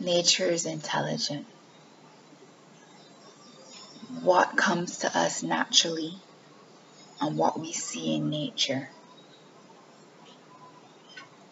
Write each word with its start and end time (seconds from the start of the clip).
Nature 0.00 0.46
is 0.46 0.66
intelligent. 0.66 1.46
What 4.22 4.56
comes 4.56 4.98
to 4.98 5.18
us 5.18 5.42
naturally 5.42 6.14
and 7.20 7.38
what 7.38 7.58
we 7.58 7.72
see 7.72 8.16
in 8.16 8.28
nature 8.28 8.88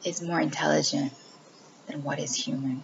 is 0.05 0.21
more 0.21 0.41
intelligent 0.41 1.13
than 1.87 2.03
what 2.03 2.19
is 2.19 2.35
human. 2.35 2.83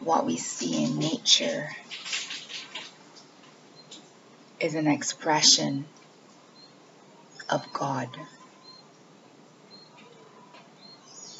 What 0.00 0.24
we 0.24 0.36
see 0.36 0.84
in 0.84 0.98
nature 0.98 1.68
is 4.60 4.74
an 4.74 4.86
expression 4.86 5.86
of 7.50 7.72
God. 7.72 8.08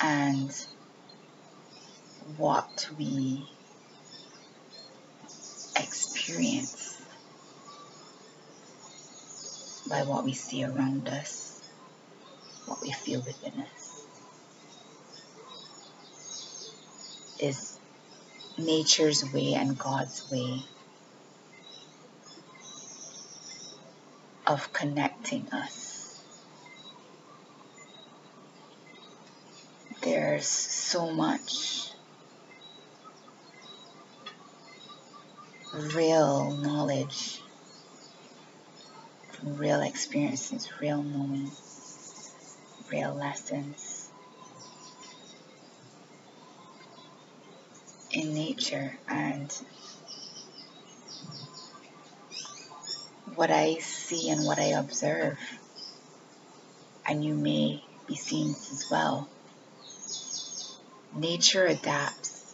And 0.01 0.51
what 2.37 2.89
we 2.97 3.49
experience 5.77 7.03
by 9.89 10.03
what 10.03 10.25
we 10.25 10.35
see 10.35 10.65
around 10.65 11.09
us, 11.09 11.61
what 12.67 12.81
we 12.83 12.93
feel 12.93 13.21
within 13.21 13.61
us, 13.61 14.07
is 17.41 17.79
nature's 18.59 19.25
way 19.33 19.55
and 19.55 19.79
God's 19.79 20.31
way 20.31 20.63
of 24.47 24.73
connecting 24.73 25.49
us. 25.53 25.98
There's 30.11 30.49
so 30.49 31.11
much. 31.13 31.93
Real 35.75 36.51
knowledge. 36.51 37.43
Real 39.43 39.83
experiences, 39.83 40.67
real 40.81 41.03
knowing, 41.03 41.51
real 42.91 43.15
lessons. 43.15 44.11
In 48.11 48.33
nature 48.33 48.99
and 49.07 49.53
what 53.35 53.51
I 53.51 53.75
see 53.75 54.31
and 54.31 54.47
what 54.47 54.59
I 54.59 54.69
observe, 54.69 55.39
and 57.07 57.23
you 57.23 57.35
may 57.35 57.85
be 58.07 58.15
seeing 58.15 58.49
this 58.49 58.73
as 58.73 58.87
well. 58.91 59.29
Nature 61.19 61.67
adapts. 61.67 62.45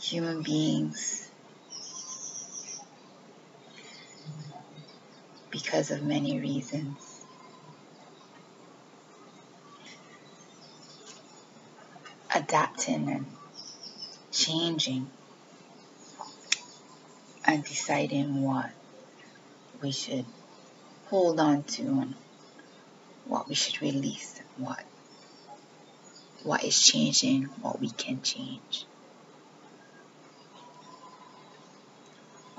Human 0.00 0.40
beings 0.40 1.30
because 5.50 5.90
of 5.90 6.02
many 6.02 6.40
reasons. 6.40 6.96
Adapting 12.34 13.10
and 13.10 13.26
changing 14.32 15.10
and 17.44 17.64
deciding 17.64 18.42
what 18.42 18.70
we 19.82 19.92
should 19.92 20.24
hold 21.08 21.38
on 21.38 21.64
to 21.64 21.82
and 21.82 22.14
what 23.26 23.46
we 23.46 23.54
should 23.54 23.82
release 23.82 24.38
and 24.38 24.66
what 24.66 24.82
what 26.46 26.62
is 26.62 26.80
changing, 26.80 27.42
what 27.60 27.80
we 27.80 27.90
can 27.90 28.22
change. 28.22 28.86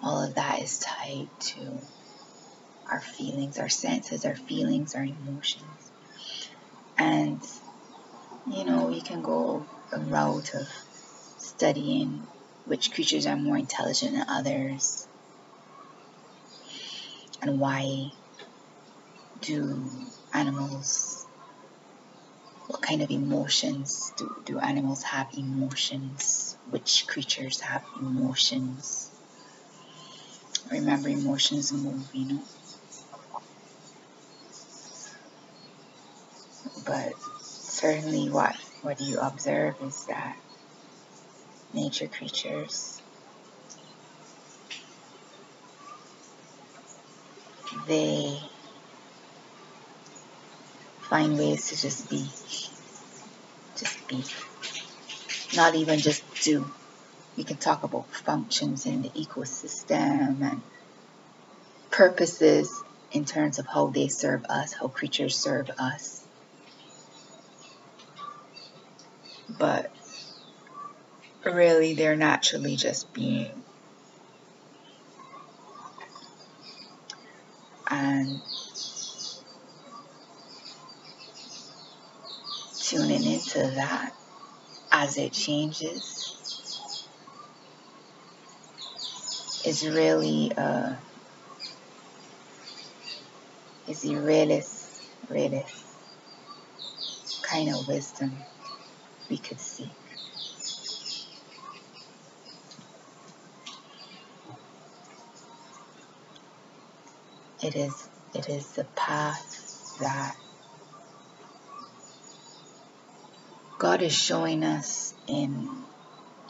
All 0.04 0.24
of 0.24 0.36
that 0.36 0.62
is 0.62 0.80
tied 0.80 1.30
to 1.40 1.80
our 2.92 3.00
feelings, 3.00 3.58
our 3.58 3.70
senses, 3.70 4.26
our 4.26 4.36
feelings, 4.36 4.94
our 4.94 5.04
emotions. 5.04 5.92
And, 6.98 7.40
you 8.52 8.66
know, 8.66 8.88
we 8.88 9.00
can 9.00 9.22
go 9.22 9.66
a 9.94 10.00
route 10.00 10.54
of 10.54 10.68
studying 11.38 12.28
which 12.66 12.92
creatures 12.92 13.26
are 13.26 13.38
more 13.38 13.58
intelligent 13.58 14.12
than 14.12 14.26
others 14.28 15.08
and 17.42 17.60
why 17.60 18.12
do 19.42 19.90
animals 20.34 21.17
what 22.68 22.82
kind 22.82 23.02
of 23.02 23.10
emotions 23.10 24.12
do, 24.18 24.36
do 24.46 24.60
animals 24.60 25.04
have? 25.04 25.28
Emotions. 25.38 26.58
Which 26.70 27.08
creatures 27.08 27.62
have 27.62 27.84
emotions? 28.00 29.10
Remember 30.70 31.08
emotions 31.08 31.72
move 31.72 32.10
you 32.14 32.34
know? 32.34 32.42
But 36.86 37.14
certainly 37.42 38.30
what 38.30 38.56
what 38.82 39.00
you 39.00 39.20
observe 39.20 39.76
is 39.82 40.06
that 40.06 40.38
nature 41.74 42.08
creatures 42.08 43.02
they 47.88 48.40
find 51.10 51.38
ways 51.38 51.70
to 51.70 51.82
just 51.82 52.10
be 52.10 52.26
just 53.78 54.08
be. 54.08 54.24
Not 55.56 55.76
even 55.76 56.00
just 56.00 56.24
do. 56.44 56.70
We 57.38 57.44
can 57.44 57.58
talk 57.58 57.84
about 57.84 58.10
functions 58.14 58.86
in 58.86 59.04
the 59.04 59.10
ecosystem 59.10 60.42
and 60.42 60.62
purposes 61.92 62.84
in 63.12 63.26
terms 63.26 63.60
of 63.60 63.68
how 63.68 63.88
they 63.88 64.08
serve 64.08 64.46
us 64.46 64.74
how 64.74 64.88
creatures 64.88 65.38
serve 65.38 65.70
us. 65.80 66.26
But 69.58 69.92
really 71.46 71.94
they're 71.94 72.18
naturally 72.18 72.76
just 72.76 73.14
being. 73.14 73.64
And 77.90 78.42
tuning 82.88 83.26
into 83.26 83.60
that 83.60 84.16
as 84.94 85.18
it 85.18 85.34
changes 85.34 86.38
is 89.66 89.86
really 89.86 90.54
uh 90.58 90.94
is 93.90 94.02
the 94.02 94.16
realest 94.16 95.02
realest 95.30 95.84
kind 97.42 97.70
of 97.70 97.86
wisdom 97.90 98.32
we 99.30 99.38
could 99.38 99.60
see. 99.60 99.92
It 107.62 107.76
is 107.76 108.10
it 108.34 108.48
is 108.48 108.68
the 108.72 108.86
path 108.96 109.98
that 110.00 110.38
God 113.78 114.02
is 114.02 114.14
showing 114.16 114.64
us 114.64 115.14
in 115.28 115.70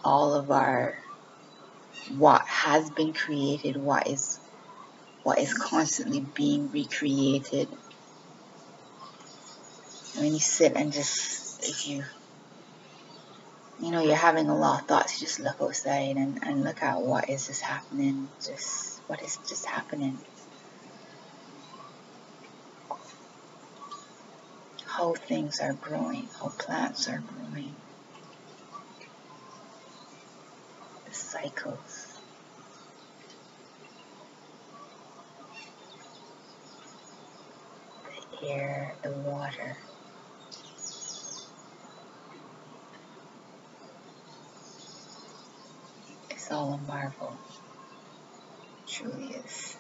all 0.04 0.34
of 0.36 0.50
our 0.50 0.98
what 2.18 2.42
has 2.48 2.90
been 2.92 3.14
created, 3.14 3.76
what 3.76 4.08
is 4.08 4.40
what 5.24 5.40
is 5.40 5.54
constantly 5.54 6.22
being 6.22 6.72
recreated. 6.72 7.68
When 10.18 10.34
you 10.34 10.40
sit 10.40 10.74
and 10.76 10.94
just 10.94 11.68
if 11.68 11.88
you 11.88 12.04
you 13.82 13.92
know 13.92 14.02
you're 14.02 14.16
having 14.16 14.48
a 14.48 14.58
lot 14.58 14.82
of 14.82 14.88
thoughts, 14.88 15.20
you 15.20 15.28
just 15.28 15.42
look 15.42 15.58
outside 15.62 16.16
and, 16.16 16.40
and 16.44 16.64
look 16.64 16.82
at 16.82 17.02
what 17.02 17.30
is 17.30 17.48
just 17.48 17.62
happening, 17.62 18.30
just 18.42 19.02
what 19.08 19.22
is 19.22 19.38
just 19.50 19.66
happening. 19.66 20.18
How 24.98 25.14
things 25.14 25.60
are 25.60 25.74
growing, 25.74 26.28
how 26.40 26.50
plants 26.58 27.08
are 27.08 27.20
growing, 27.20 27.76
the 31.08 31.14
cycles. 31.14 32.16
The 38.42 38.48
air, 38.48 38.96
the 39.04 39.12
water. 39.12 39.78
It's 46.32 46.52
all 46.52 46.74
a 46.74 46.92
marvel. 46.92 47.38
Truly 48.88 49.36
is. 49.46 49.78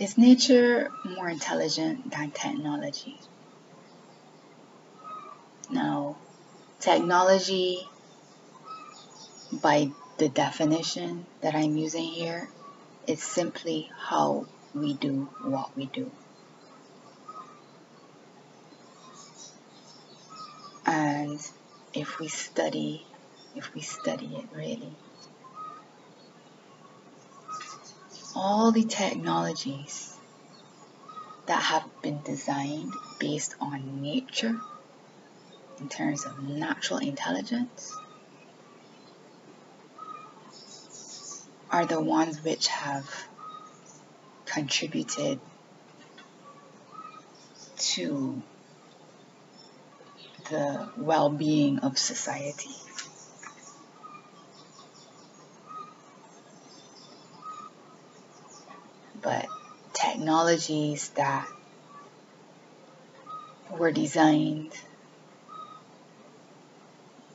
Is 0.00 0.16
nature 0.16 0.90
more 1.04 1.28
intelligent 1.28 2.10
than 2.10 2.30
technology? 2.30 3.20
No. 5.70 6.16
Technology, 6.80 7.86
by 9.52 9.90
the 10.16 10.30
definition 10.30 11.26
that 11.42 11.54
I'm 11.54 11.76
using 11.76 12.04
here, 12.04 12.48
is 13.06 13.22
simply 13.22 13.90
how 13.94 14.46
we 14.74 14.94
do 14.94 15.28
what 15.42 15.76
we 15.76 15.84
do. 15.84 16.10
And 20.86 21.38
if 21.92 22.18
we 22.18 22.28
study, 22.28 23.06
if 23.54 23.74
we 23.74 23.82
study 23.82 24.34
it 24.34 24.56
really, 24.56 24.96
all 28.42 28.72
the 28.72 28.84
technologies 28.84 30.16
that 31.44 31.62
have 31.62 31.84
been 32.00 32.22
designed 32.22 32.90
based 33.18 33.54
on 33.60 34.00
nature 34.00 34.58
in 35.78 35.90
terms 35.90 36.24
of 36.24 36.42
natural 36.42 37.00
intelligence 37.00 37.94
are 41.70 41.84
the 41.84 42.00
ones 42.00 42.42
which 42.42 42.68
have 42.68 43.06
contributed 44.46 45.38
to 47.76 48.40
the 50.48 50.88
well 50.96 51.28
being 51.28 51.80
of 51.80 51.98
society. 51.98 52.70
But 59.22 59.46
technologies 59.92 61.10
that 61.10 61.46
were 63.70 63.92
designed 63.92 64.72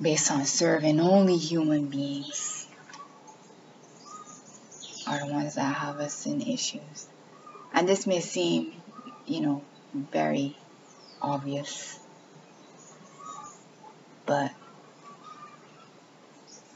based 0.02 0.32
on 0.32 0.46
serving 0.46 1.00
only 1.00 1.38
human 1.38 1.88
beings 1.88 2.68
are 5.08 5.20
the 5.20 5.32
ones 5.32 5.56
that 5.56 5.76
have 5.76 6.00
us 6.00 6.26
in 6.26 6.42
issues. 6.42 7.08
And 7.74 7.88
this 7.88 8.08
may 8.08 8.20
seem, 8.20 8.74
you 9.26 9.42
know, 9.42 9.62
very 9.94 10.58
obvious 11.22 12.00
but 14.26 14.52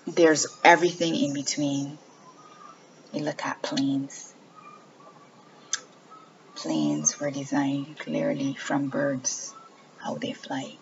there's 0.05 0.47
everything 0.63 1.15
in 1.15 1.33
between. 1.33 1.97
You 3.11 3.21
look 3.23 3.43
at 3.45 3.61
planes. 3.61 4.33
Planes 6.61 7.19
were 7.19 7.31
designed 7.31 7.97
clearly 7.99 8.53
from 8.53 8.89
birds, 8.89 9.53
how 9.97 10.15
they 10.15 10.33
fly. 10.33 10.75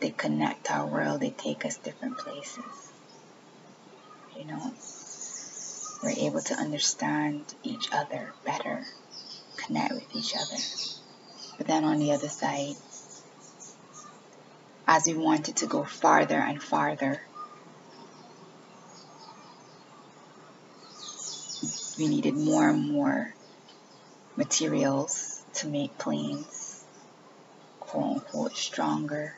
They 0.00 0.10
connect 0.10 0.70
our 0.70 0.86
world, 0.86 1.20
they 1.20 1.30
take 1.30 1.66
us 1.66 1.76
different 1.76 2.16
places. 2.16 2.92
You 4.34 4.46
know, 4.46 4.72
we're 6.02 6.26
able 6.26 6.40
to 6.40 6.54
understand 6.54 7.54
each 7.62 7.90
other 7.92 8.32
better, 8.44 8.86
connect 9.58 9.92
with 9.92 10.16
each 10.16 10.34
other. 10.34 10.62
But 11.58 11.66
then 11.66 11.84
on 11.84 11.98
the 11.98 12.12
other 12.12 12.30
side, 12.30 12.76
as 14.86 15.06
we 15.06 15.14
wanted 15.14 15.56
to 15.56 15.66
go 15.66 15.84
farther 15.84 16.38
and 16.38 16.62
farther. 16.62 17.20
We 21.98 22.08
needed 22.08 22.34
more 22.34 22.68
and 22.68 22.90
more 22.90 23.34
materials 24.36 25.44
to 25.54 25.68
make 25.68 25.98
planes 25.98 26.72
quote 27.92 28.16
unquote 28.16 28.56
stronger. 28.56 29.36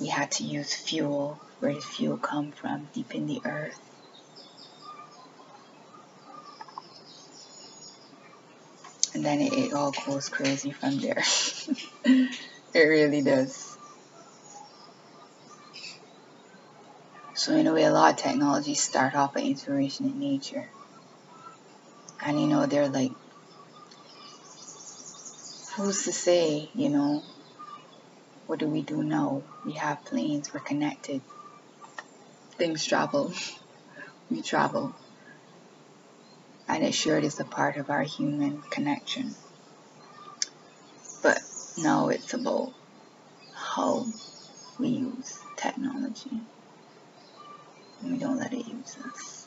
We 0.00 0.08
had 0.08 0.32
to 0.32 0.44
use 0.44 0.74
fuel. 0.74 1.38
Where 1.60 1.72
did 1.72 1.84
fuel 1.84 2.16
come 2.16 2.50
from? 2.50 2.88
Deep 2.92 3.14
in 3.14 3.26
the 3.26 3.40
earth. 3.44 3.78
And 9.14 9.24
then 9.24 9.40
it, 9.40 9.52
it 9.52 9.72
all 9.72 9.92
goes 10.06 10.28
crazy 10.28 10.72
from 10.72 10.98
there. 10.98 11.22
it 12.04 12.38
really 12.74 13.22
does. 13.22 13.78
So 17.34 17.54
in 17.54 17.68
a 17.68 17.72
way, 17.72 17.84
a 17.84 17.92
lot 17.92 18.14
of 18.14 18.16
technologies 18.16 18.80
start 18.80 19.14
off 19.14 19.34
by 19.34 19.42
inspiration 19.42 20.06
in 20.06 20.18
nature. 20.18 20.68
And 22.24 22.40
you 22.40 22.46
know, 22.46 22.60
mm. 22.60 22.70
they're 22.70 22.88
like, 22.88 23.12
who's 25.76 26.04
to 26.04 26.12
say, 26.12 26.70
you 26.74 26.88
know, 26.88 27.22
what 28.46 28.58
do 28.58 28.66
we 28.66 28.82
do 28.82 29.02
now? 29.02 29.42
We 29.64 29.72
have 29.72 30.04
planes, 30.04 30.52
we're 30.52 30.60
connected. 30.60 31.20
Things 32.52 32.84
travel. 32.84 33.32
we 34.30 34.40
travel. 34.40 34.94
And 36.66 36.82
it 36.82 36.94
sure 36.94 37.18
is 37.18 37.40
a 37.40 37.44
part 37.44 37.76
of 37.76 37.90
our 37.90 38.02
human 38.02 38.62
connection. 38.62 39.34
But 41.22 41.40
now 41.78 42.08
it's 42.08 42.32
about 42.32 42.72
how 43.52 44.06
we 44.78 44.88
use 44.88 45.38
technology 45.56 46.40
and 48.00 48.12
we 48.12 48.18
don't 48.18 48.38
let 48.38 48.52
it 48.52 48.66
use 48.66 48.96
us. 49.04 49.43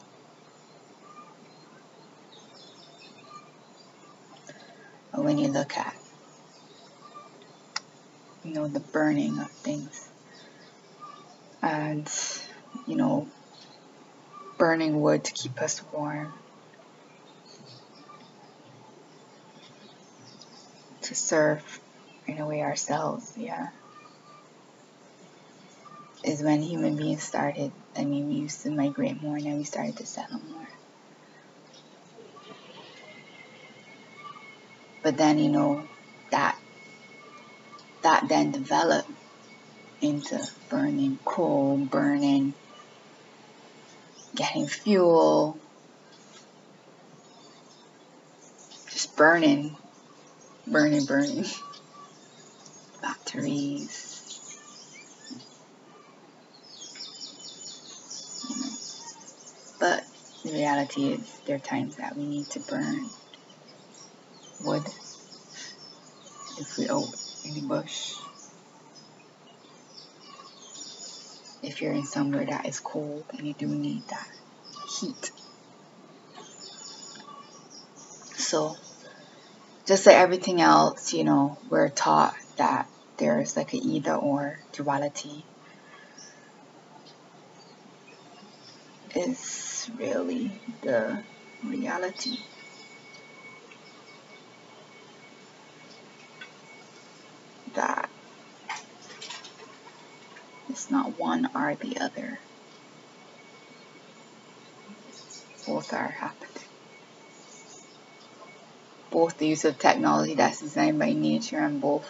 When 5.21 5.37
you 5.37 5.47
look 5.47 5.77
at, 5.77 5.95
you 8.43 8.53
know, 8.53 8.67
the 8.67 8.79
burning 8.79 9.39
of 9.39 9.49
things, 9.51 10.09
and, 11.61 12.09
you 12.85 12.95
know, 12.95 13.27
burning 14.57 15.01
wood 15.01 15.23
to 15.23 15.33
keep 15.33 15.61
us 15.61 15.81
warm, 15.91 16.33
to 21.01 21.15
serve 21.15 21.79
in 22.25 22.39
a 22.39 22.45
way 22.45 22.61
ourselves, 22.61 23.33
yeah 23.37 23.69
is 26.23 26.41
when 26.41 26.61
human 26.61 26.95
beings 26.95 27.23
started. 27.23 27.71
I 27.95 28.03
mean, 28.03 28.27
we 28.27 28.35
used 28.35 28.61
to 28.63 28.71
migrate 28.71 29.21
more, 29.21 29.39
then 29.39 29.57
we 29.57 29.63
started 29.63 29.97
to 29.97 30.05
settle 30.05 30.39
more. 30.39 30.66
But 35.07 35.15
then, 35.15 35.39
you 35.39 35.47
know, 35.47 35.87
that 36.31 36.59
that 38.01 38.27
then 38.27 38.51
developed 38.51 39.09
into 40.01 40.37
burning 40.67 41.17
coal, 41.23 41.77
burning, 41.77 42.53
getting 44.35 44.67
fuel, 44.67 45.57
just 48.89 49.15
burning, 49.15 49.77
burning, 50.67 51.05
burning. 51.05 51.45
Batteries, 53.01 54.21
But 59.79 60.03
the 60.43 60.51
reality 60.51 61.13
is, 61.13 61.31
there 61.45 61.55
are 61.55 61.59
times 61.59 61.95
that 61.95 62.17
we 62.17 62.25
need 62.25 62.49
to 62.49 62.59
burn 62.59 63.09
wood 64.61 64.83
if 66.59 66.79
out 66.89 67.07
in 67.45 67.53
the 67.53 67.61
bush. 67.61 68.15
If 71.63 71.81
you're 71.81 71.93
in 71.93 72.05
somewhere 72.05 72.45
that 72.45 72.67
is 72.67 72.79
cold 72.79 73.25
and 73.37 73.47
you 73.47 73.53
do 73.53 73.67
need 73.67 74.03
that 74.09 74.27
heat. 74.99 75.31
So, 78.35 78.75
just 79.85 80.05
like 80.05 80.15
everything 80.15 80.61
else, 80.61 81.13
you 81.13 81.23
know, 81.23 81.57
we're 81.69 81.89
taught 81.89 82.35
that 82.57 82.87
there's 83.17 83.57
like 83.57 83.73
an 83.73 83.83
either 83.83 84.15
or 84.15 84.59
duality. 84.71 85.43
Is 89.15 89.89
really 89.97 90.51
the 90.83 91.23
reality. 91.63 92.37
That 97.73 98.09
it's 100.77 100.91
not 100.91 101.17
one 101.17 101.49
or 101.55 101.73
the 101.73 101.97
other. 101.97 102.37
Both 105.65 105.91
are 105.91 106.07
happening. 106.07 106.51
Both 109.09 109.39
the 109.39 109.47
use 109.47 109.65
of 109.65 109.79
technology 109.79 110.35
that's 110.35 110.61
designed 110.61 110.99
by 110.99 111.13
nature 111.13 111.57
and 111.57 111.81
both 111.81 112.05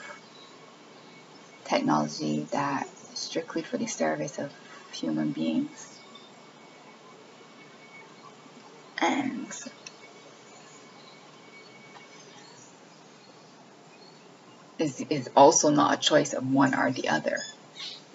technology 1.64 2.46
that 2.52 2.90
strictly 3.14 3.62
for 3.62 3.78
the 3.78 3.88
service 3.88 4.38
of 4.38 4.52
human 4.92 5.32
beings. 5.32 6.00
And 9.00 9.48
is, 14.78 15.00
is 15.10 15.30
also 15.38 15.70
not 15.70 15.94
a 15.94 16.02
choice 16.02 16.34
of 16.34 16.52
one 16.52 16.76
or 16.76 16.92
the 16.92 17.08
other. 17.08 17.40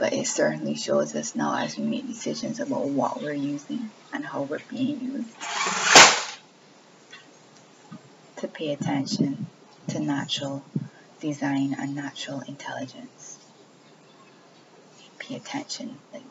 But 0.03 0.15
it 0.15 0.27
certainly 0.27 0.75
shows 0.75 1.15
us 1.15 1.37
now 1.37 1.57
as 1.57 1.79
we 1.79 1.85
make 1.85 2.09
decisions 2.09 2.59
about 2.59 2.89
what 2.89 3.23
we're 3.23 3.35
using 3.35 3.89
and 4.13 4.27
how 4.27 4.43
we're 4.43 4.59
being 4.69 5.01
used 5.01 5.29
to 8.39 8.49
pay 8.49 8.73
attention 8.73 9.47
to 9.91 10.01
natural 10.01 10.65
design 11.21 11.77
and 11.79 11.95
natural 11.95 12.41
intelligence. 12.41 13.39
Pay 15.21 15.37
attention, 15.37 15.97
like 16.13 16.25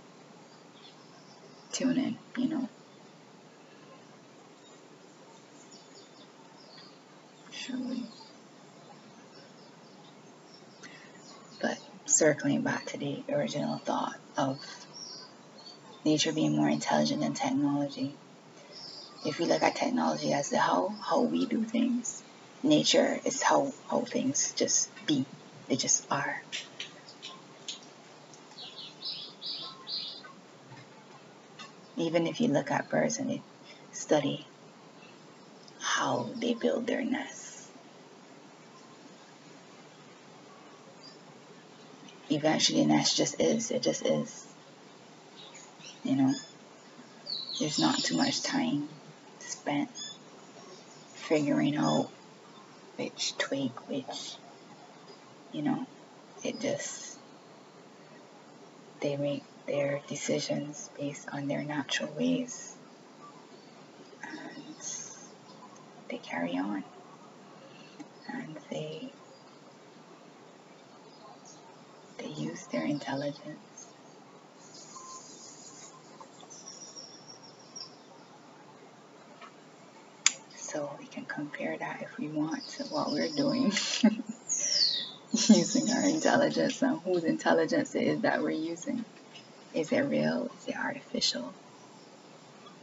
tune 1.72 1.98
in, 1.98 2.18
you 2.36 2.50
know. 2.50 2.70
Shall 7.52 7.80
we? 7.80 8.04
But 11.62 11.78
circling 12.22 12.62
back 12.62 12.86
to 12.86 13.00
the 13.00 13.24
original 13.34 13.80
thought 13.80 14.16
of 14.38 14.60
nature 16.06 16.32
being 16.32 16.56
more 16.56 16.70
intelligent 16.70 17.20
than 17.22 17.34
technology. 17.34 18.14
If 19.26 19.40
we 19.40 19.46
look 19.46 19.64
at 19.64 19.76
technology 19.76 20.32
as 20.32 20.52
the 20.52 20.60
how 20.60 20.90
how 20.90 21.22
we 21.22 21.48
do 21.48 21.64
things, 21.64 22.22
nature 22.62 23.20
is 23.26 23.42
how 23.42 23.74
how 23.90 24.02
things 24.02 24.54
just 24.56 24.92
be. 25.08 25.26
They 25.68 25.78
just 25.78 26.06
are. 26.12 26.44
Even 31.98 32.28
if 32.28 32.40
you 32.40 32.50
look 32.50 32.70
at 32.70 32.88
birds 32.88 33.18
and 33.18 33.32
you 33.32 33.42
study 33.94 34.46
how 35.80 36.30
they 36.40 36.54
build 36.54 36.86
their 36.86 37.04
nests. 37.04 37.41
Eventually, 42.32 42.82
and 42.82 42.92
that's 42.92 43.14
just 43.14 43.42
is. 43.42 43.72
It 43.72 43.84
just 43.84 44.06
is. 44.06 44.48
You 46.04 46.16
know, 46.16 46.34
there's 47.60 47.78
not 47.78 47.98
too 47.98 48.16
much 48.16 48.42
time 48.42 48.88
spent 49.40 49.90
figuring 51.14 51.76
out 51.76 52.10
which 52.96 53.38
tweak, 53.38 53.72
which, 53.90 54.36
you 55.52 55.62
know, 55.62 55.86
it 56.44 56.60
just, 56.60 57.18
they 59.02 59.18
make 59.18 59.44
their 59.68 60.02
decisions 60.08 60.90
based 60.98 61.28
on 61.34 61.48
their 61.48 61.64
natural 61.64 62.12
ways. 62.18 62.76
And 64.24 64.76
they 66.10 66.18
carry 66.18 66.58
on. 66.58 66.84
And 68.34 68.58
they, 68.70 69.12
they 72.18 72.31
use 72.42 72.68
their 72.68 72.86
intelligence. 72.86 73.58
So 80.56 80.96
we 81.00 81.06
can 81.06 81.26
compare 81.26 81.78
that 81.78 82.02
if 82.02 82.18
we 82.18 82.30
want 82.30 82.68
to 82.78 82.84
what 82.86 83.12
we're 83.12 83.30
doing. 83.30 83.72
using 85.32 85.90
our 85.92 86.04
intelligence 86.04 86.82
and 86.82 87.00
whose 87.02 87.24
intelligence 87.24 87.96
it 87.96 88.04
is 88.04 88.22
that 88.22 88.42
we're 88.42 88.50
using. 88.52 89.06
Is 89.74 89.92
it 89.92 90.02
real? 90.02 90.50
Is 90.58 90.68
it 90.68 90.76
artificial? 90.76 91.54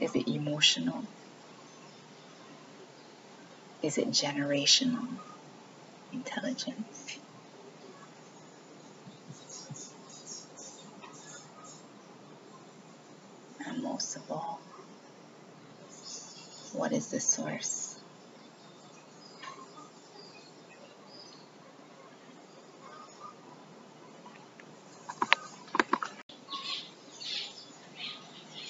Is 0.01 0.15
it 0.15 0.29
emotional? 0.29 1.05
Is 3.83 3.99
it 3.99 4.09
generational 4.09 5.09
intelligence? 6.13 7.19
Most 13.83 14.17
of 14.17 14.31
all, 14.31 14.61
what 16.73 16.93
is 16.93 17.09
the 17.09 17.21
source? 17.21 17.99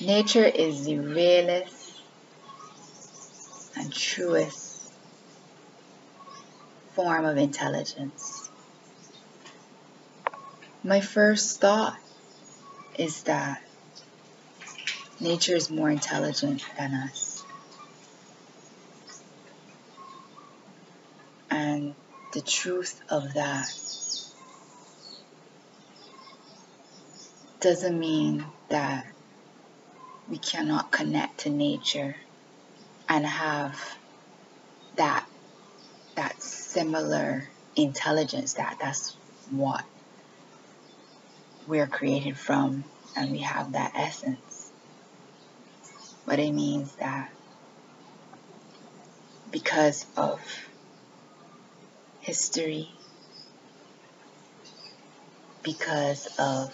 Nature 0.00 0.44
is 0.44 0.84
the 0.84 0.98
realest 0.98 1.92
and 3.76 3.92
truest 3.92 4.92
form 6.94 7.24
of 7.24 7.38
intelligence. 7.38 8.50
My 10.84 11.00
first 11.00 11.60
thought 11.60 11.98
is 12.96 13.22
that 13.24 13.62
nature 15.20 15.56
is 15.56 15.70
more 15.70 15.90
intelligent 15.90 16.64
than 16.76 16.94
us. 16.94 17.44
And 21.50 21.94
the 22.32 22.40
truth 22.40 23.00
of 23.08 23.34
that 23.34 23.68
doesn't 27.60 27.98
mean 27.98 28.44
that 28.68 29.06
we 30.28 30.38
cannot 30.38 30.92
connect 30.92 31.40
to 31.40 31.50
nature 31.50 32.16
and 33.08 33.26
have 33.26 33.80
that 34.96 35.26
that 36.16 36.42
similar 36.42 37.48
intelligence 37.76 38.54
that 38.54 38.76
that's 38.80 39.16
what 39.50 39.84
we're 41.66 41.86
created 41.86 42.36
from 42.36 42.84
and 43.16 43.30
we 43.30 43.38
have 43.38 43.72
that 43.72 43.92
essence 43.94 44.47
but 46.28 46.38
it 46.38 46.52
means 46.52 46.94
that 46.96 47.32
because 49.50 50.06
of 50.16 50.40
history 52.20 52.90
because 55.62 56.28
of 56.38 56.72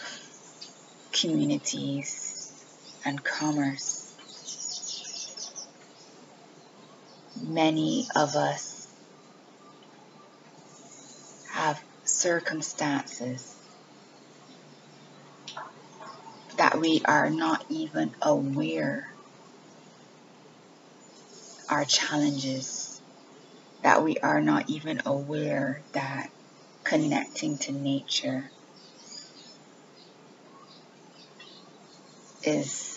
communities 1.12 2.52
and 3.04 3.23
commerce. 3.25 4.14
Many 7.42 8.06
of 8.14 8.37
us 8.37 8.87
have 11.50 11.82
circumstances 12.04 13.56
that 16.56 16.78
we 16.80 17.02
are 17.04 17.30
not 17.30 17.64
even 17.68 18.14
aware 18.23 19.13
are 21.75 21.85
challenges, 21.85 23.00
that 23.83 24.04
we 24.04 24.16
are 24.19 24.40
not 24.40 24.71
even 24.71 25.02
aware 25.07 25.83
that 25.90 26.31
connecting 26.85 27.59
to 27.59 27.73
nature 27.73 28.49
is 32.45 32.93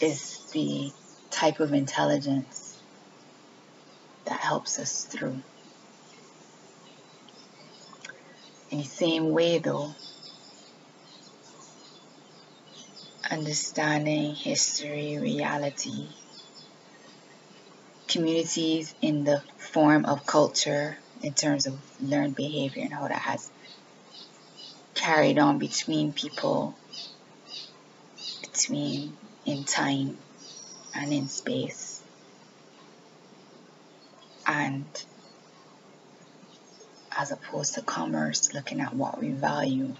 is 0.00 0.38
the 0.52 0.92
type 1.32 1.58
of 1.58 1.72
intelligence 1.72 2.78
that 4.26 4.38
helps 4.38 4.78
us 4.78 5.02
through. 5.04 5.42
In 8.70 8.78
the 8.78 8.84
same 8.84 9.32
way, 9.32 9.58
though, 9.58 9.96
understanding 13.28 14.36
history, 14.36 15.18
reality, 15.18 16.06
communities 18.12 18.94
in 19.00 19.24
the 19.24 19.42
form 19.56 20.04
of 20.04 20.26
culture 20.26 20.98
in 21.22 21.32
terms 21.32 21.66
of 21.66 21.80
learned 22.00 22.36
behavior 22.36 22.82
and 22.82 22.92
how 22.92 23.08
that 23.08 23.12
has 23.12 23.50
carried 24.94 25.38
on 25.38 25.58
between 25.58 26.12
people, 26.12 26.76
between 28.42 29.16
in 29.46 29.64
time 29.64 30.18
and 30.94 31.12
in 31.12 31.28
space. 31.28 32.02
And 34.46 34.84
as 37.16 37.32
opposed 37.32 37.74
to 37.74 37.82
commerce, 37.82 38.52
looking 38.52 38.80
at 38.80 38.94
what 38.94 39.20
we 39.20 39.30
value. 39.30 39.94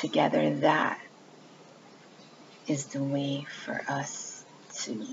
Together, 0.00 0.56
that 0.56 0.98
is 2.66 2.86
the 2.86 3.02
way 3.02 3.46
for 3.64 3.82
us 3.88 4.44
to 4.82 5.06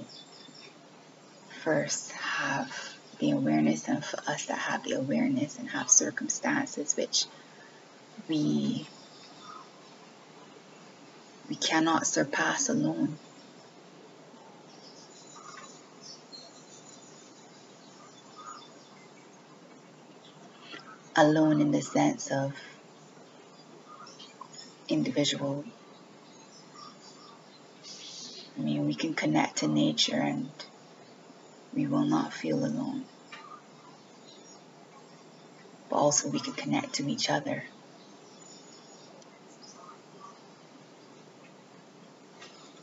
first 1.64 2.12
have 2.12 2.72
the 3.20 3.32
awareness 3.32 3.88
and 3.88 4.04
for 4.04 4.20
us 4.30 4.46
to 4.46 4.54
have 4.54 4.84
the 4.84 4.94
awareness 4.94 5.58
and 5.58 5.70
have 5.70 5.90
circumstances 5.90 6.96
which 6.96 7.26
we 8.28 8.88
we 11.50 11.56
cannot 11.56 12.06
surpass 12.06 12.70
alone. 12.70 13.18
Alone 21.16 21.60
in 21.60 21.72
the 21.72 21.82
sense 21.82 22.32
of 22.32 22.54
individual. 24.88 25.66
I 28.58 28.62
mean, 28.62 28.79
we 28.90 28.96
can 28.96 29.14
connect 29.14 29.58
to 29.58 29.68
nature 29.68 30.16
and 30.16 30.50
we 31.76 31.86
will 31.86 32.06
not 32.06 32.34
feel 32.34 32.66
alone. 32.66 33.06
But 35.92 35.98
also, 35.98 36.30
we 36.30 36.40
can 36.40 36.54
connect 36.54 36.94
to 36.96 37.08
each 37.08 37.30
other. 37.30 37.64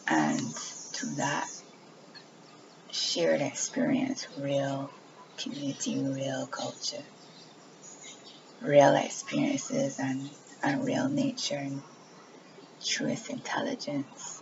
And 0.06 0.38
to 0.92 1.06
that 1.16 1.48
shared 2.92 3.40
experience, 3.40 4.28
real 4.38 4.88
community, 5.36 5.98
real 5.98 6.46
culture, 6.46 7.02
real 8.62 8.94
experiences, 8.94 9.98
and, 9.98 10.30
and 10.62 10.84
real 10.84 11.08
nature 11.08 11.56
and 11.56 11.82
truest 12.80 13.28
intelligence. 13.28 14.40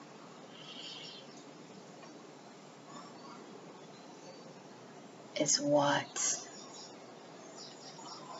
Is 5.44 5.60
what 5.60 6.38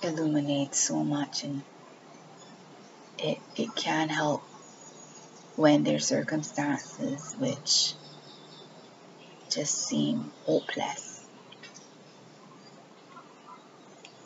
illuminates 0.03 0.79
so 0.79 1.05
much 1.05 1.45
and 1.45 1.63
it, 3.19 3.37
it 3.57 3.77
can 3.77 4.09
help 4.09 4.41
when 5.55 5.85
there's 5.85 6.07
circumstances 6.07 7.37
which 7.39 7.93
just 9.51 9.87
seem 9.87 10.33
hopeless. 10.47 11.27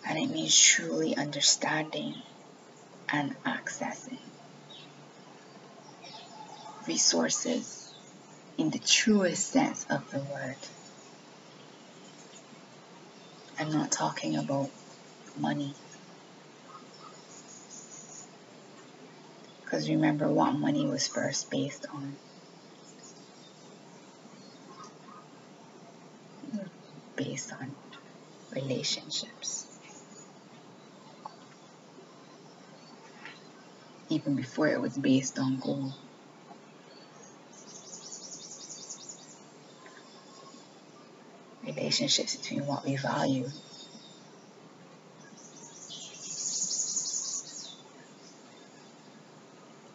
And 0.09 0.17
it 0.17 0.31
means 0.31 0.57
truly 0.57 1.17
understanding 1.17 2.15
and 3.09 3.35
accessing 3.43 4.21
resources 6.87 7.93
in 8.57 8.71
the 8.71 8.79
truest 8.79 9.49
sense 9.49 9.85
of 9.91 10.09
the 10.13 10.21
word. 10.21 10.55
I'm 13.61 13.73
not 13.73 13.91
talking 13.91 14.37
about 14.37 14.71
money. 15.37 15.75
Because 19.65 19.89
remember 19.89 20.29
what 20.29 20.53
money 20.53 20.87
was 20.87 21.09
first 21.09 21.51
based 21.51 21.87
on. 21.93 22.17
Based 27.17 27.53
on 27.53 27.75
relationships. 28.55 29.67
Even 34.09 34.37
before 34.37 34.69
it 34.69 34.81
was 34.81 34.97
based 34.97 35.37
on 35.39 35.59
gold. 35.59 35.95
Relationships 41.79 42.35
between 42.35 42.67
what 42.67 42.85
we 42.85 42.97
value. 42.97 43.49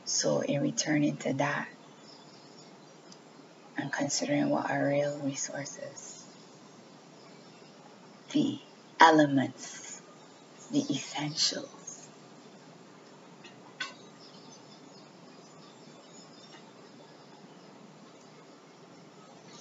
So, 0.06 0.40
in 0.40 0.62
returning 0.62 1.18
to 1.18 1.34
that 1.34 1.68
and 3.76 3.92
considering 3.92 4.50
what 4.50 4.72
our 4.72 4.88
real 4.88 5.20
resources, 5.20 6.24
the 8.32 8.60
elements, 9.02 10.02
the 10.72 10.86
essentials, 10.90 12.08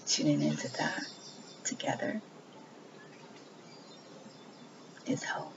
tuning 0.06 0.40
into 0.42 0.70
that 0.74 1.02
together 1.72 2.20
is 5.06 5.24
hope. 5.24 5.52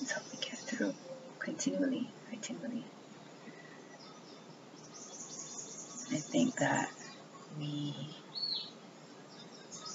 It's 0.00 0.10
how 0.10 0.20
we 0.32 0.38
get 0.40 0.58
through 0.58 0.94
continually, 1.38 2.08
continually. 2.28 2.84
I 6.10 6.16
think 6.16 6.56
that 6.56 6.90
we 7.58 7.94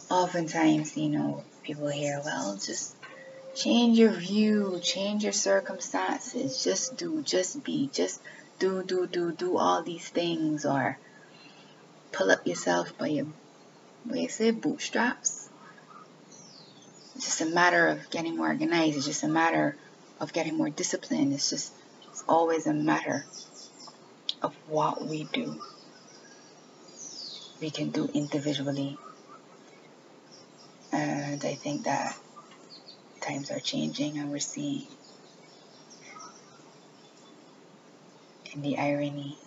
oftentimes, 0.10 0.96
you 0.96 1.10
know, 1.10 1.44
people 1.64 1.90
hear, 1.90 2.22
well, 2.24 2.56
just 2.56 2.96
change 3.54 4.00
your 4.00 4.12
view, 4.12 4.80
change 4.82 5.24
your 5.24 5.34
circumstances, 5.34 6.64
just 6.64 6.96
do, 6.96 7.22
just 7.22 7.64
be, 7.64 7.90
just 7.92 8.22
do, 8.60 8.82
do, 8.84 9.06
do, 9.08 9.34
do 9.34 9.58
all 9.58 9.84
these 9.84 10.08
things, 10.08 10.66
or 10.66 10.98
pull 12.12 12.32
up 12.32 12.46
yourself 12.48 12.98
by 12.98 13.08
your, 13.08 13.28
what 14.06 14.20
you 14.20 14.30
say, 14.30 14.52
bootstraps. 14.52 15.50
It's 17.16 17.26
just 17.26 17.42
a 17.42 17.46
matter 17.46 17.88
of 17.88 18.10
getting 18.10 18.38
more 18.38 18.48
organized. 18.48 18.98
It's 18.98 19.06
just 19.06 19.24
a 19.24 19.28
matter 19.28 19.76
of 20.20 20.34
getting 20.34 20.56
more 20.56 20.70
disciplined. 20.70 21.34
It's 21.34 21.50
just, 21.50 21.74
it's 22.10 22.24
always 22.28 22.68
a 22.68 22.74
matter 22.74 23.26
of 24.42 24.56
what 24.68 25.06
we 25.06 25.24
do. 25.26 25.60
We 27.60 27.72
can 27.72 27.90
do 27.90 28.10
individually. 28.14 28.98
And 30.92 31.44
I 31.44 31.56
think 31.56 31.86
that 31.86 32.18
times 33.22 33.52
are 33.52 33.60
changing 33.60 34.20
and 34.20 34.32
we're 34.32 34.40
seeing 34.40 34.88
in 38.54 38.62
the 38.62 38.78
irony 38.78 39.38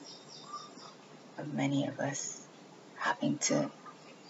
of 1.38 1.52
many 1.54 1.86
of 1.86 1.98
us 1.98 2.39
having 3.00 3.38
to 3.38 3.70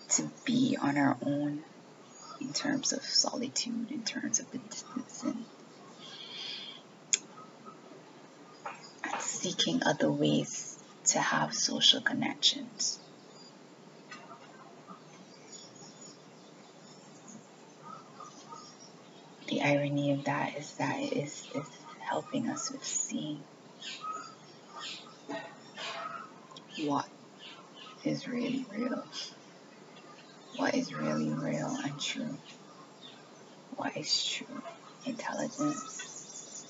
to 0.09 0.30
be 0.44 0.76
on 0.80 0.96
our 0.96 1.16
own 1.24 1.62
in 2.40 2.52
terms 2.52 2.92
of 2.92 3.02
solitude, 3.02 3.90
in 3.90 4.02
terms 4.02 4.40
of 4.40 4.50
the 4.50 4.59
distance 4.59 5.22
and 5.22 5.44
seeking 9.20 9.83
other 9.85 10.11
ways 10.11 10.78
to 11.04 11.18
have 11.18 11.54
social 11.54 12.00
connections. 12.00 12.98
The 19.48 19.62
irony 19.62 20.12
of 20.12 20.24
that 20.24 20.56
is 20.56 20.72
that 20.74 21.00
it 21.00 21.12
is, 21.12 21.44
is 21.54 21.66
helping 21.98 22.48
us 22.48 22.70
with 22.70 22.85
seeing 22.85 23.42
what 26.85 27.06
is 28.04 28.26
really 28.26 28.64
real, 28.74 29.04
what 30.56 30.74
is 30.74 30.94
really 30.94 31.30
real 31.30 31.76
and 31.84 32.00
true, 32.00 32.36
what 33.76 33.96
is 33.96 34.24
true 34.24 34.62
intelligence? 35.04 36.66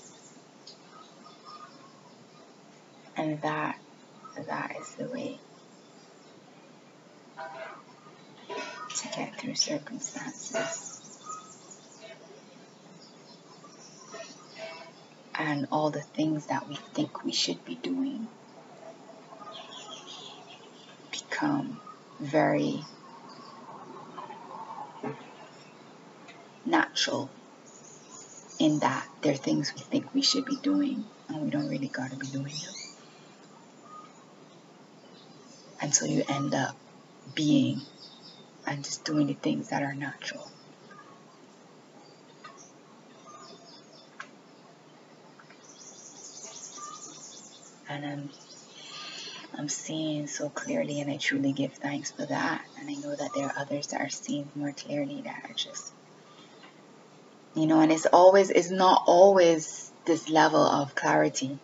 And 3.16 3.40
that, 3.42 3.78
that 4.46 4.76
is 4.80 4.94
the 4.94 5.04
way 5.08 5.38
to 8.96 9.08
get 9.16 9.38
through 9.38 9.54
circumstances. 9.54 10.86
And 15.34 15.68
all 15.72 15.90
the 15.90 16.02
things 16.02 16.46
that 16.46 16.68
we 16.68 16.76
think 16.76 17.24
we 17.24 17.32
should 17.32 17.64
be 17.64 17.76
doing 17.76 18.28
become 21.40 21.80
very 22.20 22.84
natural 26.66 27.30
in 28.58 28.78
that 28.80 29.08
there 29.22 29.32
are 29.32 29.36
things 29.36 29.72
we 29.74 29.80
think 29.80 30.12
we 30.12 30.20
should 30.20 30.44
be 30.44 30.56
doing 30.56 31.02
and 31.28 31.42
we 31.42 31.50
don't 31.50 31.68
really 31.68 31.88
gotta 31.88 32.14
be 32.16 32.26
doing 32.26 32.52
them. 32.52 32.74
And 35.80 35.94
so 35.94 36.04
you 36.04 36.22
end 36.28 36.54
up 36.54 36.76
being 37.34 37.80
and 38.66 38.84
just 38.84 39.04
doing 39.04 39.26
the 39.26 39.34
things 39.34 39.70
that 39.70 39.82
are 39.82 39.94
natural. 39.94 40.50
And 47.88 48.04
I'm, 48.04 48.30
I'm 49.60 49.70
seeing 49.70 50.28
so 50.28 50.50
clearly, 50.50 51.00
and 51.02 51.12
I 51.12 51.18
truly 51.18 51.52
give 51.54 51.74
thanks 51.74 52.12
for 52.12 52.26
that. 52.26 52.64
And 52.80 52.90
I 52.90 52.94
know 52.94 53.16
that 53.16 53.32
there 53.36 53.48
are 53.48 53.54
others 53.58 53.88
that 53.88 54.02
are 54.02 54.10
seeing 54.10 54.50
more 54.56 54.72
clearly 54.72 55.22
that 55.24 55.44
are 55.50 55.54
just, 55.54 55.94
you 57.54 57.66
know, 57.66 57.80
and 57.80 57.92
it's 57.92 58.06
always, 58.06 58.50
it's 58.50 58.70
not 58.70 59.02
always 59.06 59.92
this 60.06 60.28
level 60.30 60.62
of 60.62 60.94
clarity. 60.96 61.58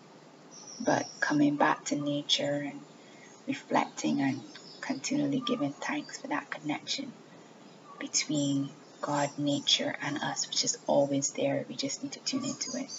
but 0.81 1.07
coming 1.21 1.57
back 1.57 1.85
to 1.87 1.97
nature 1.97 2.65
and 2.67 2.87
reflecting 3.47 4.23
and 4.23 4.43
continually 4.83 5.43
giving 5.47 5.73
thanks 5.75 6.19
for 6.19 6.29
that 6.29 6.51
connection 6.51 7.15
between 8.01 8.71
God, 9.03 9.31
nature, 9.39 9.95
and 10.03 10.19
us, 10.19 10.49
which 10.49 10.65
is 10.65 10.79
always 10.87 11.33
there. 11.33 11.65
We 11.69 11.77
just 11.77 12.03
need 12.03 12.13
to 12.15 12.21
tune 12.21 12.45
into 12.45 12.73
it. 12.77 12.93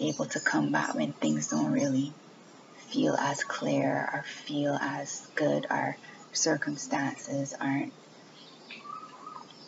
Able 0.00 0.26
to 0.26 0.40
come 0.40 0.72
back 0.72 0.94
when 0.94 1.14
things 1.14 1.48
don't 1.48 1.72
really 1.72 2.14
feel 2.92 3.14
as 3.14 3.42
clear 3.42 4.10
or 4.12 4.22
feel 4.22 4.76
as 4.80 5.26
good, 5.34 5.66
our 5.70 5.96
circumstances 6.32 7.54
aren't, 7.58 7.92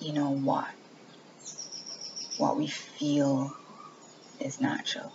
you 0.01 0.13
know, 0.13 0.31
what 0.31 0.69
what 2.37 2.57
we 2.57 2.67
feel 2.67 3.55
is 4.41 4.61
natural. 4.61 5.11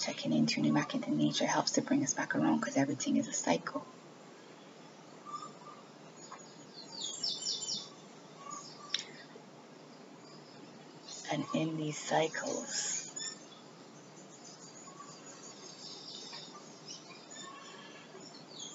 Checking 0.00 0.32
in, 0.32 0.46
tuning 0.46 0.74
back 0.74 0.94
into 0.94 1.14
nature 1.14 1.46
helps 1.46 1.72
to 1.72 1.82
bring 1.82 2.02
us 2.02 2.14
back 2.14 2.34
around 2.34 2.60
because 2.60 2.76
everything 2.76 3.16
is 3.16 3.28
a 3.28 3.32
cycle. 3.32 3.84
And 11.30 11.44
in 11.52 11.76
these 11.76 11.98
cycles, 11.98 12.97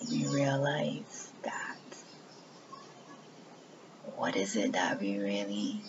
we 0.09 0.27
realize 0.27 1.31
that 1.43 1.77
what 4.15 4.35
is 4.35 4.55
it 4.55 4.73
that 4.73 4.99
we 5.01 5.17
really 5.17 5.81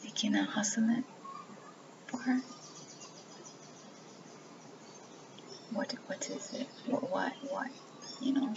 seeking 0.00 0.34
and 0.34 0.46
hustling 0.46 1.04
for? 2.06 2.40
What 5.72 5.94
what 6.06 6.28
is 6.30 6.54
it? 6.54 6.66
What 6.86 7.10
what 7.10 7.32
what? 7.48 7.68
You 8.20 8.32
know? 8.32 8.54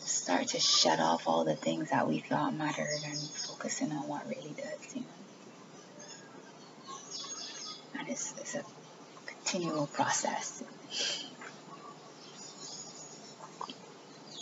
Start 0.00 0.48
to 0.48 0.60
shut 0.60 1.00
off 1.00 1.26
all 1.26 1.44
the 1.44 1.56
things 1.56 1.90
that 1.90 2.06
we 2.06 2.18
thought 2.20 2.54
mattered 2.54 3.00
and 3.04 3.18
focusing 3.18 3.90
on 3.92 4.06
what 4.06 4.26
really 4.26 4.54
does, 4.56 4.94
you 4.94 5.00
know. 5.00 5.06
And 7.98 8.08
it's 8.08 8.34
it's 8.38 8.54
a 8.54 8.62
continual 9.50 9.88
process. 9.88 10.62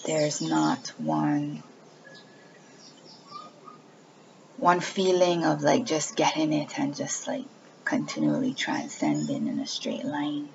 There's 0.05 0.43
not 0.43 0.89
one 0.99 1.63
one 4.59 4.81
feeling 4.81 5.45
of 5.45 5.63
like 5.63 5.87
just 5.87 6.15
getting 6.15 6.53
it 6.53 6.79
and 6.79 6.95
just 6.95 7.27
like 7.27 7.47
continually 7.85 8.53
transcending 8.53 9.47
in 9.47 9.61
a 9.61 9.67
straight 9.67 10.05
line. 10.05 10.51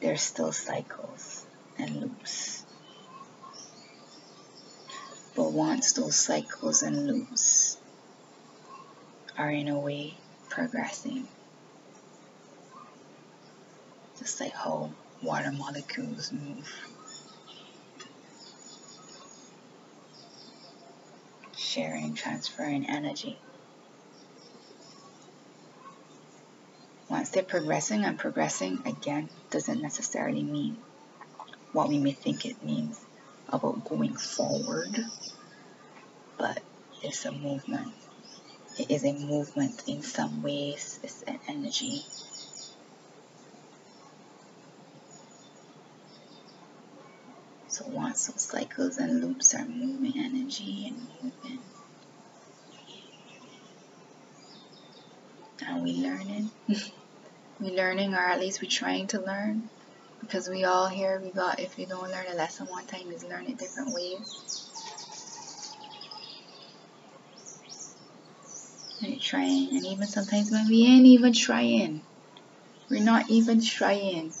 There's 0.00 0.22
still 0.22 0.50
cycles 0.50 1.46
and 1.78 2.00
loops. 2.00 2.64
But 5.36 5.52
once 5.52 5.92
those 5.92 6.16
cycles 6.16 6.82
and 6.82 7.06
loops 7.06 7.78
are 9.38 9.50
in 9.50 9.68
a 9.68 9.78
way 9.78 10.14
progressing, 10.48 11.28
just 14.22 14.40
like 14.40 14.52
how 14.52 14.88
water 15.20 15.50
molecules 15.50 16.32
move 16.32 16.70
sharing, 21.56 22.14
transferring 22.14 22.88
energy. 22.88 23.38
Once 27.08 27.30
they're 27.30 27.42
progressing 27.42 28.04
and 28.04 28.18
progressing, 28.18 28.78
again, 28.86 29.28
doesn't 29.50 29.82
necessarily 29.82 30.42
mean 30.42 30.76
what 31.72 31.88
we 31.88 31.98
may 31.98 32.12
think 32.12 32.46
it 32.46 32.62
means 32.64 33.00
about 33.48 33.84
going 33.84 34.14
forward, 34.14 35.04
but 36.38 36.62
it's 37.02 37.24
a 37.24 37.32
movement. 37.32 37.92
It 38.78 38.90
is 38.90 39.04
a 39.04 39.12
movement 39.12 39.82
in 39.86 40.02
some 40.02 40.42
ways, 40.42 41.00
it's 41.02 41.22
an 41.22 41.40
energy. 41.48 42.02
So 47.82 47.90
once 47.90 48.26
those 48.26 48.42
cycles 48.42 48.98
and 48.98 49.20
loops 49.20 49.54
are 49.54 49.64
moving 49.64 50.12
energy 50.16 50.86
and 50.86 51.08
moving, 51.20 51.58
and 55.66 55.82
we 55.82 55.94
learning. 55.94 56.50
we 57.60 57.76
learning, 57.76 58.14
or 58.14 58.20
at 58.20 58.38
least 58.38 58.62
we're 58.62 58.70
trying 58.70 59.08
to 59.08 59.20
learn. 59.20 59.68
Because 60.20 60.48
we 60.48 60.64
all 60.64 60.86
here, 60.86 61.20
we 61.20 61.30
got, 61.32 61.58
if 61.58 61.76
you 61.76 61.86
don't 61.86 62.10
learn 62.10 62.26
a 62.30 62.34
lesson 62.34 62.68
one 62.68 62.86
time, 62.86 63.10
is 63.10 63.24
learn 63.24 63.46
it 63.46 63.58
different 63.58 63.92
ways. 63.92 64.20
And 69.00 69.20
trying, 69.20 69.70
and 69.70 69.84
even 69.86 70.06
sometimes 70.06 70.52
when 70.52 70.68
we 70.68 70.86
ain't 70.86 71.06
even 71.06 71.32
trying, 71.32 72.02
we're 72.88 73.02
not 73.02 73.28
even 73.28 73.60
trying. 73.60 74.34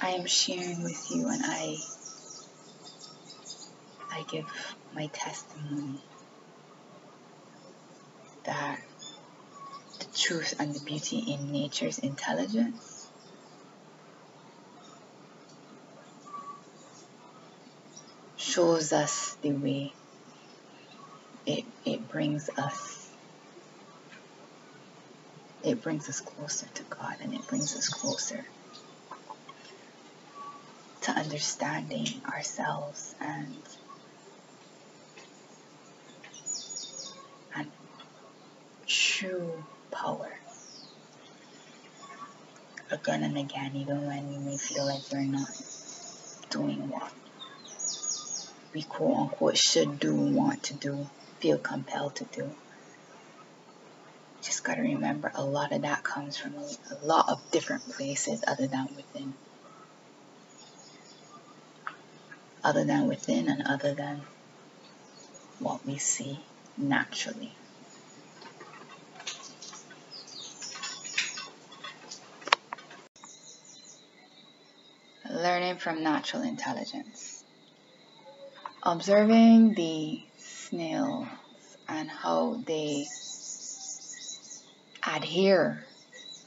I 0.00 0.10
am 0.10 0.26
sharing 0.26 0.84
with 0.84 1.10
you, 1.10 1.28
and 1.28 1.42
I, 1.44 1.76
I 4.12 4.22
give 4.30 4.46
my 4.94 5.06
testimony 5.08 6.00
that 8.44 8.80
the 9.98 10.06
truth 10.16 10.54
and 10.60 10.74
the 10.74 10.80
beauty 10.80 11.18
in 11.18 11.52
nature's 11.52 11.98
intelligence 11.98 13.08
shows 18.36 18.92
us 18.92 19.36
the 19.42 19.52
way. 19.52 19.92
It, 21.46 21.64
it 21.84 22.08
brings 22.08 22.50
us 22.56 23.10
it 25.64 25.82
brings 25.82 26.08
us 26.08 26.20
closer 26.20 26.66
to 26.74 26.82
God 26.84 27.16
and 27.20 27.34
it 27.34 27.46
brings 27.48 27.76
us 27.76 27.88
closer 27.88 28.44
to 31.08 31.18
understanding 31.18 32.06
ourselves 32.26 33.14
and 33.18 33.56
and 37.54 37.70
true 38.86 39.64
power. 39.90 40.38
Again 42.90 43.22
and 43.22 43.38
again 43.38 43.74
even 43.74 44.06
when 44.06 44.28
we 44.28 44.38
may 44.38 44.58
feel 44.58 44.84
like 44.84 45.02
we're 45.10 45.22
not 45.22 45.48
doing 46.50 46.90
what 46.90 47.10
we 48.74 48.82
quote 48.82 49.16
unquote 49.16 49.56
should 49.56 49.98
do 49.98 50.14
want 50.14 50.64
to 50.64 50.74
do 50.74 51.08
feel 51.40 51.56
compelled 51.56 52.16
to 52.16 52.24
do. 52.24 52.50
Just 54.42 54.62
got 54.62 54.74
to 54.74 54.82
remember 54.82 55.32
a 55.34 55.42
lot 55.42 55.72
of 55.72 55.82
that 55.82 56.04
comes 56.04 56.36
from 56.36 56.54
a, 56.54 56.68
a 56.94 56.98
lot 57.02 57.30
of 57.30 57.50
different 57.50 57.88
places 57.88 58.44
other 58.46 58.66
than 58.66 58.88
within 58.94 59.34
other 62.62 62.84
than 62.84 63.06
within 63.06 63.48
and 63.48 63.62
other 63.66 63.94
than 63.94 64.22
what 65.58 65.84
we 65.86 65.98
see 65.98 66.38
naturally. 66.76 67.52
Learning 75.30 75.76
from 75.76 76.02
natural 76.02 76.42
intelligence. 76.42 77.44
Observing 78.82 79.74
the 79.74 80.20
snails 80.38 81.28
and 81.88 82.10
how 82.10 82.62
they 82.66 83.06
adhere 85.06 85.84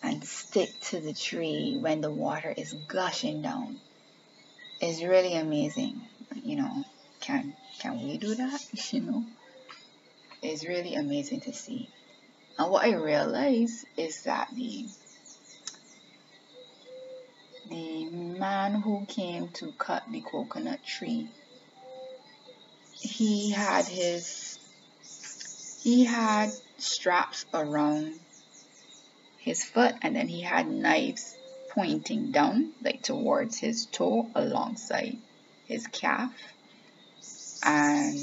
and 0.03 0.23
stick 0.23 0.69
to 0.81 0.99
the 0.99 1.13
tree 1.13 1.77
when 1.79 2.01
the 2.01 2.11
water 2.11 2.53
is 2.55 2.73
gushing 2.87 3.41
down 3.41 3.79
is 4.81 5.03
really 5.03 5.35
amazing. 5.35 6.01
You 6.43 6.57
know, 6.57 6.83
can 7.19 7.53
can 7.79 8.03
we 8.03 8.17
do 8.17 8.35
that? 8.35 8.65
You 8.91 9.01
know, 9.01 9.23
it's 10.41 10.67
really 10.67 10.95
amazing 10.95 11.41
to 11.41 11.53
see. 11.53 11.89
And 12.57 12.71
what 12.71 12.85
I 12.85 12.95
realize 12.95 13.85
is 13.95 14.23
that 14.23 14.49
the 14.53 14.85
the 17.69 18.05
man 18.09 18.81
who 18.81 19.05
came 19.05 19.49
to 19.49 19.71
cut 19.77 20.03
the 20.11 20.21
coconut 20.21 20.83
tree, 20.83 21.29
he 22.93 23.51
had 23.51 23.85
his 23.85 24.59
he 25.83 26.05
had 26.05 26.51
straps 26.77 27.45
around 27.53 28.19
his 29.37 29.63
foot 29.63 29.95
and 30.01 30.15
then 30.15 30.27
he 30.27 30.41
had 30.41 30.69
knives 30.69 31.35
pointing 31.73 32.31
down 32.31 32.73
like 32.83 33.01
towards 33.01 33.57
his 33.57 33.85
toe 33.85 34.29
alongside 34.35 35.17
his 35.67 35.87
calf 35.87 36.31
and 37.63 38.19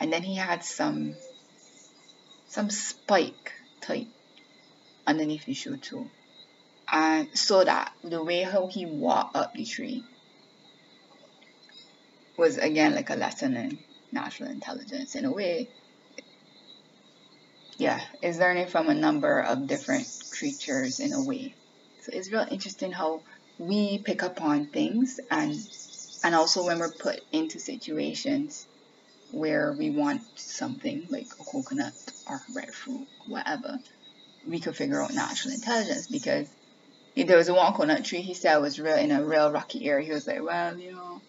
and 0.00 0.12
then 0.12 0.22
he 0.22 0.36
had 0.36 0.64
some 0.64 1.14
some 2.48 2.70
spike 2.70 3.52
type 3.80 4.06
underneath 5.06 5.44
the 5.44 5.54
shoe 5.54 5.76
too. 5.76 6.08
And 6.90 7.36
so 7.36 7.64
that 7.64 7.92
the 8.02 8.22
way 8.22 8.42
how 8.42 8.68
he 8.68 8.86
walked 8.86 9.36
up 9.36 9.54
the 9.54 9.64
tree 9.64 10.04
was 12.36 12.58
again 12.58 12.94
like 12.94 13.10
a 13.10 13.14
lesson 13.14 13.56
in 13.56 13.78
natural 14.12 14.50
intelligence 14.50 15.14
in 15.14 15.24
a 15.24 15.32
way. 15.32 15.68
Yeah, 17.76 18.00
is 18.22 18.38
learning 18.38 18.68
from 18.68 18.88
a 18.88 18.94
number 18.94 19.40
of 19.40 19.66
different 19.66 20.06
creatures 20.36 21.00
in 21.00 21.12
a 21.12 21.22
way. 21.22 21.54
So 22.02 22.12
it's 22.12 22.30
real 22.30 22.46
interesting 22.50 22.92
how 22.92 23.22
we 23.58 23.98
pick 23.98 24.22
up 24.22 24.42
on 24.42 24.66
things 24.66 25.20
and 25.30 25.54
and 26.22 26.34
also 26.34 26.64
when 26.64 26.78
we're 26.78 26.90
put 26.90 27.20
into 27.32 27.58
situations 27.58 28.66
where 29.30 29.72
we 29.72 29.90
want 29.90 30.22
something 30.36 31.06
like 31.10 31.26
a 31.40 31.44
coconut 31.44 31.92
or 32.28 32.40
breadfruit, 32.52 33.06
whatever, 33.26 33.78
we 34.46 34.60
could 34.60 34.76
figure 34.76 35.02
out 35.02 35.12
natural 35.12 35.52
intelligence 35.52 36.06
because 36.06 36.48
there 37.16 37.36
was 37.36 37.48
a 37.48 37.54
one 37.54 37.72
coconut 37.72 38.04
tree 38.04 38.22
he 38.22 38.34
said 38.34 38.58
was 38.58 38.80
real 38.80 38.96
in 38.96 39.10
a 39.10 39.24
real 39.24 39.50
rocky 39.50 39.86
area. 39.88 40.06
He 40.06 40.12
was 40.12 40.26
like, 40.26 40.42
well, 40.42 40.78
you 40.78 40.92
know, 40.92 41.20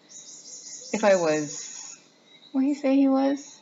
if 0.92 1.04
I 1.04 1.16
was, 1.16 1.98
what 2.52 2.64
he 2.64 2.74
say 2.74 2.96
he 2.96 3.08
was? 3.08 3.55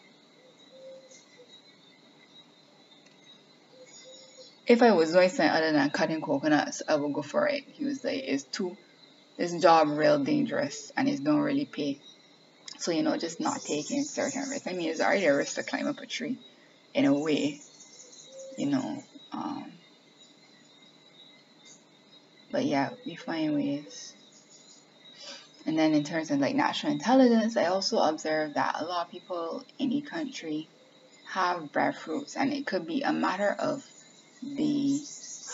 If 4.66 4.80
I 4.80 4.92
was 4.92 5.12
doing 5.12 5.28
something 5.28 5.48
other 5.48 5.72
than 5.72 5.90
cutting 5.90 6.22
coconuts, 6.22 6.82
I 6.88 6.96
would 6.96 7.12
go 7.12 7.22
for 7.22 7.46
it. 7.48 7.64
He 7.72 7.84
was 7.84 8.02
like, 8.02 8.22
it's 8.24 8.44
too, 8.44 8.76
this 9.36 9.52
job 9.60 9.88
real 9.88 10.18
dangerous 10.18 10.90
and 10.96 11.08
it's 11.08 11.20
don't 11.20 11.40
really 11.40 11.66
pay. 11.66 12.00
So, 12.78 12.90
you 12.90 13.02
know, 13.02 13.16
just 13.16 13.40
not 13.40 13.60
taking 13.60 14.02
certain 14.04 14.48
risks. 14.48 14.66
I 14.66 14.72
mean, 14.72 14.90
it's 14.90 15.00
already 15.00 15.26
a 15.26 15.36
risk 15.36 15.56
to 15.56 15.62
climb 15.62 15.86
up 15.86 16.00
a 16.00 16.06
tree 16.06 16.38
in 16.94 17.04
a 17.04 17.12
way, 17.12 17.60
you 18.56 18.66
know. 18.66 19.02
Um, 19.32 19.72
but 22.50 22.64
yeah, 22.64 22.90
we 23.04 23.16
find 23.16 23.54
ways. 23.54 24.14
And 25.66 25.78
then 25.78 25.94
in 25.94 26.04
terms 26.04 26.30
of 26.30 26.40
like 26.40 26.54
natural 26.54 26.92
intelligence, 26.92 27.56
I 27.56 27.66
also 27.66 27.98
observed 27.98 28.54
that 28.54 28.76
a 28.80 28.84
lot 28.84 29.06
of 29.06 29.12
people 29.12 29.64
in 29.78 29.90
the 29.90 30.02
country 30.02 30.68
have 31.26 31.72
breadfruits, 31.72 32.36
and 32.36 32.52
it 32.52 32.66
could 32.66 32.86
be 32.86 33.02
a 33.02 33.12
matter 33.12 33.50
of 33.58 33.82
the 34.44 35.00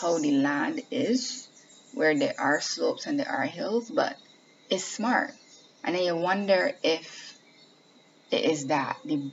how 0.01 0.17
the 0.17 0.31
land 0.31 0.81
is, 0.91 1.47
where 1.93 2.17
there 2.17 2.35
are 2.37 2.59
slopes 2.59 3.05
and 3.05 3.19
there 3.19 3.29
are 3.29 3.43
hills, 3.43 3.89
but 3.89 4.17
it's 4.69 4.83
smart. 4.83 5.31
And 5.83 5.95
then 5.95 6.03
you 6.03 6.15
wonder 6.15 6.71
if 6.83 7.37
it 8.31 8.45
is 8.45 8.67
that 8.67 8.97
the 9.05 9.31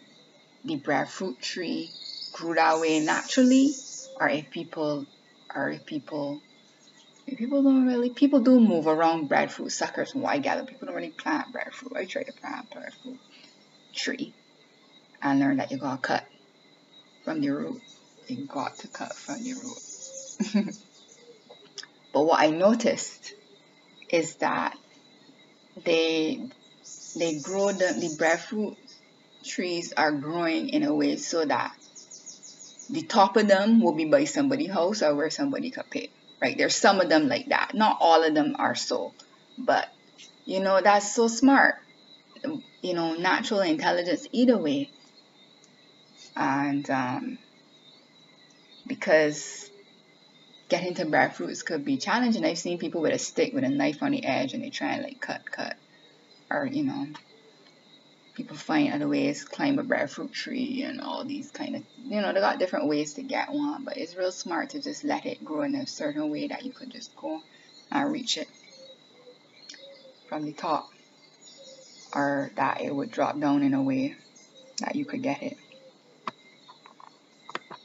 the 0.64 0.77
breadfruit 0.77 1.40
tree 1.40 1.90
grew 2.33 2.55
that 2.55 2.81
way 2.81 3.01
naturally, 3.01 3.73
or 4.21 4.29
if 4.29 4.51
people 4.51 5.07
or 5.55 5.71
if 5.71 5.87
people 5.87 6.40
people 7.37 7.62
don't 7.62 7.87
really 7.87 8.11
people 8.11 8.40
do 8.40 8.61
move 8.61 8.87
around 8.87 9.29
breadfruit 9.29 9.71
suckers 9.73 10.12
from 10.12 10.23
what 10.23 10.35
I 10.35 10.38
gather. 10.38 10.64
People 10.64 10.87
don't 10.87 10.97
really 10.97 11.11
plant 11.11 11.53
breadfruit. 11.53 11.92
I 11.97 12.05
tried 12.05 12.25
to 12.25 12.33
plant 12.33 12.71
breadfruit 12.71 13.18
tree 13.94 14.35
and 15.23 15.40
learned 15.40 15.61
that 15.61 15.71
you 15.71 15.79
gotta 15.79 16.01
cut 16.01 16.25
from 17.25 17.40
the 17.40 17.51
root. 17.51 17.83
You 18.29 18.47
got 18.47 18.79
to 18.79 18.88
cut 18.88 19.14
from 19.14 19.37
root. 19.43 20.75
but 22.12 22.23
what 22.23 22.41
I 22.41 22.51
noticed 22.51 23.35
is 24.11 24.37
that 24.37 24.77
they 25.85 26.41
they 27.17 27.38
grow 27.41 27.73
the, 27.73 27.97
the 27.99 28.14
breadfruit 28.19 28.77
trees 29.45 29.93
are 29.97 30.12
growing 30.12 30.69
in 30.69 30.83
a 30.83 30.95
way 30.95 31.17
so 31.17 31.45
that 31.45 31.73
the 32.91 33.03
top 33.03 33.37
of 33.37 33.49
them 33.49 33.83
will 33.83 33.95
be 33.95 34.05
by 34.05 34.25
somebody's 34.25 34.71
house 34.71 35.03
or 35.03 35.14
where 35.14 35.31
somebody 35.31 35.71
could 35.71 35.91
pick 35.91 36.11
right? 36.41 36.57
There's 36.57 36.75
some 36.75 37.01
of 37.01 37.09
them 37.09 37.29
like 37.29 37.49
that. 37.49 37.73
Not 37.75 37.99
all 38.01 38.23
of 38.23 38.35
them 38.35 38.57
are 38.59 38.75
so, 38.75 39.12
but 39.57 39.88
you 40.45 40.61
know, 40.61 40.81
that's 40.81 41.14
so 41.14 41.29
smart. 41.29 41.77
You 42.83 42.95
know, 42.95 43.14
natural 43.14 43.61
intelligence 43.61 44.27
either 44.33 44.57
way. 44.57 44.91
And 46.37 46.88
um, 46.91 47.38
because 48.88 49.70
getting 50.68 50.94
to 50.94 51.07
breadfruits 51.07 51.62
could 51.62 51.85
be 51.85 51.96
challenging. 51.96 52.44
I've 52.44 52.59
seen 52.59 52.79
people 52.79 53.01
with 53.01 53.14
a 53.14 53.18
stick 53.18 53.53
with 53.53 53.64
a 53.64 53.68
knife 53.68 54.03
on 54.03 54.12
the 54.12 54.24
edge 54.24 54.55
and 54.55 54.62
they 54.62 54.70
try 54.70 54.94
and 54.94 55.03
like 55.03 55.20
cut, 55.20 55.51
cut, 55.51 55.77
or 56.51 56.66
you 56.66 56.85
know, 56.85 57.07
people 58.35 58.57
find 58.57 58.92
other 58.92 59.09
ways, 59.09 59.44
climb 59.44 59.79
a 59.79 59.83
breadfruit 59.83 60.33
tree 60.33 60.83
and 60.83 61.01
all 61.01 61.24
these 61.24 61.51
kind 61.51 61.74
of, 61.74 61.83
you 62.05 62.20
know, 62.20 62.33
they 62.33 62.40
got 62.40 62.59
different 62.59 62.87
ways 62.87 63.14
to 63.14 63.22
get 63.22 63.51
one, 63.51 63.85
but 63.85 63.96
it's 63.96 64.16
real 64.16 64.33
smart 64.33 64.70
to 64.70 64.81
just 64.81 65.05
let 65.05 65.27
it 65.27 65.44
grow 65.44 65.62
in 65.62 65.74
a 65.74 65.87
certain 65.87 66.31
way 66.31 66.46
that 66.48 66.64
you 66.64 66.72
could 66.72 66.90
just 66.90 67.14
go 67.16 67.40
and 67.90 68.12
reach 68.12 68.37
it 68.37 68.48
from 70.29 70.44
the 70.44 70.53
top 70.53 70.90
or 72.14 72.51
that 72.57 72.81
it 72.81 72.94
would 72.94 73.11
drop 73.11 73.38
down 73.40 73.62
in 73.62 73.74
a 73.74 73.83
way 73.83 74.14
that 74.81 74.94
you 74.94 75.05
could 75.05 75.22
get 75.22 75.42
it. 75.42 75.57